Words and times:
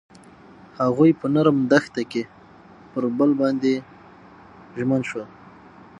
هغوی 0.81 1.11
په 1.19 1.25
نرم 1.33 1.57
دښته 1.71 2.03
کې 2.11 2.23
پر 2.91 3.03
بل 3.17 3.31
باندې 3.41 3.73
ژمن 4.77 5.01
شول. 5.09 5.25